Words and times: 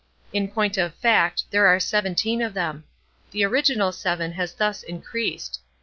In 0.33 0.47
point 0.47 0.79
of 0.79 0.95
fact, 0.95 1.43
there 1.51 1.67
are 1.67 1.79
seventeen 1.79 2.41
of 2.41 2.55
them. 2.55 2.85
The 3.29 3.43
original 3.43 3.91
seven 3.91 4.31
has 4.31 4.51
thus 4.55 4.81
increased. 4.81 5.59